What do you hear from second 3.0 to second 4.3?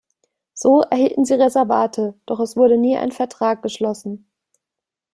Vertrag geschlossen.